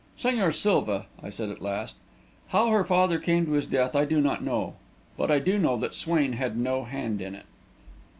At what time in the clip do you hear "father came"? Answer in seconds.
2.83-3.45